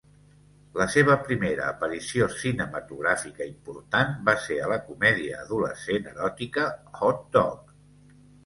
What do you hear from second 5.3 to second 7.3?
adolescent eròtica "Hot